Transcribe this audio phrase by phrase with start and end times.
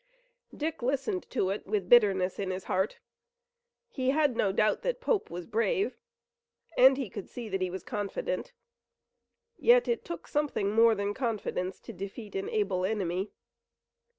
[0.57, 2.97] Dick listened to it all with bitterness in his heart.
[3.91, 5.95] He had no doubt that Pope was brave,
[6.75, 8.51] and he could see that he was confident.
[9.59, 13.29] Yet it took something more than confidence to defeat an able enemy.